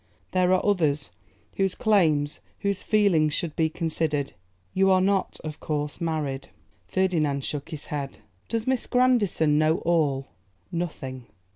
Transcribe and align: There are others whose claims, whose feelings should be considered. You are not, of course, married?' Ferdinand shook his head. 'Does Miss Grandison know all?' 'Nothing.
There 0.31 0.51
are 0.51 0.65
others 0.65 1.11
whose 1.57 1.75
claims, 1.75 2.39
whose 2.61 2.81
feelings 2.81 3.35
should 3.35 3.55
be 3.55 3.69
considered. 3.69 4.33
You 4.73 4.89
are 4.89 4.99
not, 4.99 5.39
of 5.43 5.59
course, 5.59 6.01
married?' 6.01 6.49
Ferdinand 6.87 7.43
shook 7.45 7.69
his 7.69 7.85
head. 7.85 8.17
'Does 8.49 8.65
Miss 8.65 8.87
Grandison 8.87 9.59
know 9.59 9.77
all?' 9.85 10.29
'Nothing. 10.71 11.27